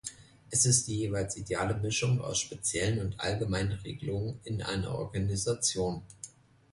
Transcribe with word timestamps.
Er 0.49 0.53
ist 0.59 0.87
die 0.87 0.97
jeweils 0.97 1.37
ideale 1.37 1.75
Mischung 1.77 2.21
aus 2.21 2.39
speziellen 2.39 3.01
und 3.01 3.19
allgemeinen 3.19 3.73
Regelungen 3.73 4.39
in 4.45 4.63
einer 4.63 4.95
Organisation. 4.95 6.01